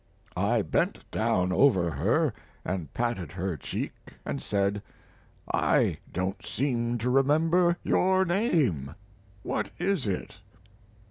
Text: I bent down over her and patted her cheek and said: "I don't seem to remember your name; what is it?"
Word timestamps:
I 0.35 0.63
bent 0.63 0.97
down 1.11 1.53
over 1.53 1.91
her 1.91 2.33
and 2.65 2.91
patted 2.91 3.33
her 3.33 3.55
cheek 3.55 3.93
and 4.25 4.41
said: 4.41 4.81
"I 5.53 5.99
don't 6.11 6.43
seem 6.43 6.97
to 6.97 7.09
remember 7.11 7.77
your 7.83 8.25
name; 8.25 8.95
what 9.43 9.69
is 9.77 10.07
it?" 10.07 10.39